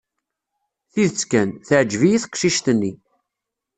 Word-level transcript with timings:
Tidet 0.91 1.21
kan, 1.31 1.49
teɛǧeb-iyi 1.67 2.17
teqcict-nni. 2.23 2.91